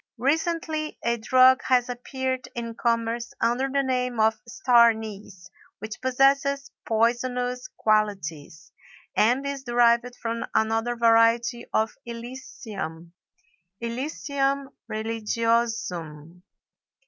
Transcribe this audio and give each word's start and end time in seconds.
Recently 0.17 0.97
a 1.03 1.15
drug 1.17 1.61
has 1.65 1.87
appeared 1.87 2.47
in 2.55 2.73
commerce 2.73 3.35
under 3.39 3.69
the 3.69 3.83
name 3.83 4.19
of 4.19 4.41
star 4.47 4.89
anise 4.89 5.47
which 5.77 6.01
possesses 6.01 6.71
poisonous 6.87 7.67
qualities, 7.77 8.71
and 9.15 9.45
is 9.45 9.63
derived 9.63 10.15
from 10.19 10.43
another 10.55 10.95
variety 10.95 11.67
of 11.71 11.93
Illicium 12.07 13.11
(Illicium 13.79 14.69
religiosum). 14.91 16.41